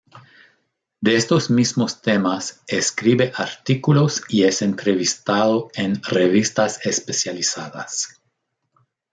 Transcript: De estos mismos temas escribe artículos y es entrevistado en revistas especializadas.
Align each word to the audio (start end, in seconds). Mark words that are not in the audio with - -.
De 0.99 1.15
estos 1.15 1.51
mismos 1.51 2.01
temas 2.01 2.63
escribe 2.65 3.31
artículos 3.35 4.23
y 4.29 4.45
es 4.45 4.63
entrevistado 4.63 5.69
en 5.75 6.01
revistas 6.01 6.83
especializadas. 6.87 8.19